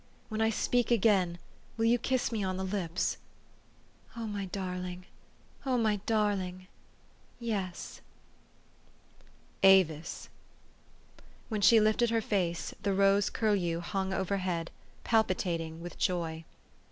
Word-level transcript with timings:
When 0.29 0.41
I 0.41 0.49
speak 0.49 0.89
again, 0.89 1.37
will 1.77 1.85
you 1.85 1.99
kiss 1.99 2.31
me 2.31 2.43
on 2.43 2.57
the 2.57 2.63
lips? 2.63 3.17
""Oh, 4.17 4.25
my 4.25 4.45
darling! 4.45 5.05
oh, 5.63 5.77
my 5.77 5.97
darling! 6.07 6.65
Yes." 7.39 8.01
THE 9.61 9.67
STORY 9.67 9.81
OF 9.81 9.89
AVIS. 9.91 10.29
441 11.49 11.51
"Aviat" 11.51 11.51
When 11.51 11.61
she 11.61 11.79
lifted 11.79 12.09
her 12.09 12.19
face, 12.27 12.73
the 12.81 12.93
rose 12.95 13.29
curlew 13.29 13.79
hung 13.79 14.11
overhead, 14.11 14.71
palpitating 15.03 15.83
with 15.83 15.99
joy. 15.99 16.45